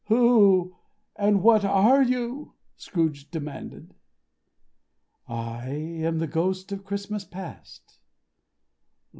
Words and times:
"Who, 0.05 0.77
and 1.15 1.43
what 1.43 1.63
are 1.63 2.01
you?" 2.01 2.55
Scrooge 2.75 3.29
demanded. 3.29 3.93
"I 5.27 5.67
am 5.67 6.17
the 6.17 6.25
Ghost 6.25 6.71
of 6.71 6.83
Christmas 6.83 7.23
Past." 7.23 7.99